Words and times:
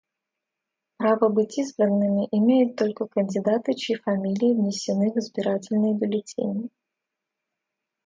Право 0.97 1.29
быть 1.29 1.59
избранными 1.59 2.27
имеют 2.31 2.75
только 2.75 3.05
кандидаты, 3.05 3.75
чьи 3.75 3.97
фамилии 3.97 4.55
внесены 4.55 5.11
в 5.11 5.17
избирательные 5.17 5.93
бюллетени. 5.93 6.69